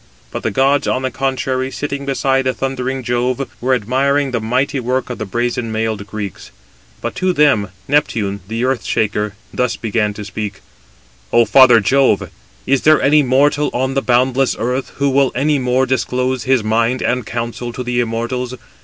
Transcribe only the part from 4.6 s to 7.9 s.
work of the brazen mailed Greeks; but to them